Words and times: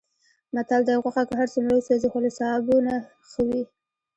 متل 0.53 0.81
دی: 0.87 0.95
غوښه 1.03 1.23
که 1.27 1.33
هرڅومره 1.39 1.73
وسوځي، 1.75 2.07
خو 2.11 2.17
له 2.25 2.31
سابو 2.37 2.75
نه 2.87 2.95
ښه 3.29 3.41
وي. 3.47 3.63